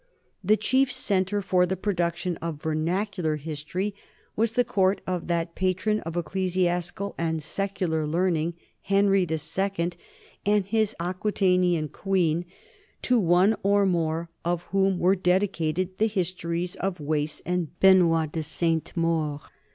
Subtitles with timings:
[0.43, 3.93] The chief centre for the production of vernacular history
[4.35, 9.91] was the court of that patron of ecclesiastical and secular learning, Henry II,
[10.43, 12.45] and his Aquitanian queen,
[13.03, 18.41] to one or both of whom are dedicated the histories of Wace and Benoit de
[18.41, 19.41] Sainte More.